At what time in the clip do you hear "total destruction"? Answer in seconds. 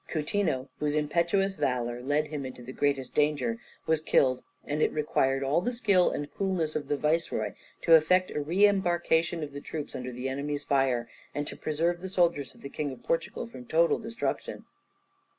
13.67-14.65